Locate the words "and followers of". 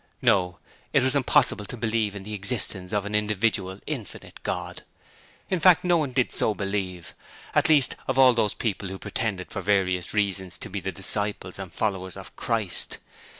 11.59-12.35